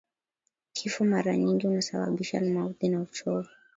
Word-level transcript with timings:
Kifo 0.73 1.03
mara 1.05 1.37
nyingi 1.37 1.67
unasababishwa 1.67 2.39
na 2.39 2.49
maudhi 2.53 2.93
au 2.93 3.01
uchovu 3.03 3.49